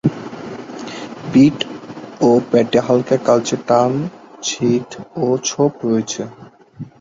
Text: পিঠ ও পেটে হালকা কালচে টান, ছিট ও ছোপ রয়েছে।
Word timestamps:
পিঠ 1.31 1.57
ও 2.21 2.29
পেটে 2.49 2.79
হালকা 2.87 3.17
কালচে 3.27 3.57
টান, 3.67 3.91
ছিট 4.43 4.89
ও 5.17 5.25
ছোপ 5.47 5.73
রয়েছে। 5.85 6.21